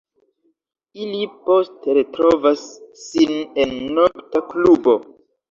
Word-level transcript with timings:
Ili 1.03 1.19
poste 1.49 1.95
retrovas 1.97 2.65
sin 3.03 3.37
en 3.67 3.77
nokta 4.01 4.45
klubo. 4.51 4.99